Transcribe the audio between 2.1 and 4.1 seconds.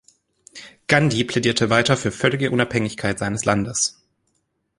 völlige Unabhängigkeit seines Landes.